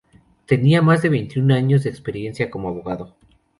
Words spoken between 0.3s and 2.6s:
Tenía más de veintiún años de experiencia